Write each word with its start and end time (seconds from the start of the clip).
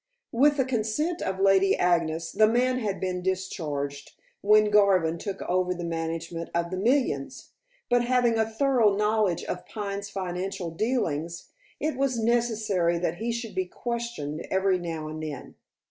With 0.31 0.57
the 0.57 0.65
consent 0.65 1.21
of 1.21 1.39
Lady 1.39 1.77
Agnes, 1.77 2.31
the 2.31 2.47
man 2.47 2.79
had 2.79 2.99
been 2.99 3.21
discharged, 3.21 4.13
when 4.41 4.71
Jarvin 4.71 5.19
took 5.19 5.43
over 5.43 5.75
the 5.75 5.83
management 5.83 6.49
of 6.55 6.71
the 6.71 6.77
millions, 6.77 7.51
but 7.87 8.05
having 8.05 8.35
a 8.35 8.49
thorough 8.49 8.95
knowledge 8.95 9.43
of 9.43 9.63
Pine's 9.67 10.09
financial 10.09 10.71
dealings, 10.71 11.49
it 11.79 11.97
was 11.97 12.17
necessary 12.17 12.97
that 12.97 13.17
he 13.17 13.31
should 13.31 13.53
be 13.53 13.65
questioned 13.67 14.41
every 14.49 14.79
now 14.79 15.07
and 15.07 15.21
then. 15.21 15.53